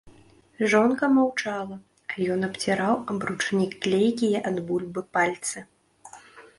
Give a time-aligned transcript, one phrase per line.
[0.71, 1.77] Жонка маўчала,
[2.11, 5.57] а ён абціраў аб ручнік клейкія ад бульбы пальцы.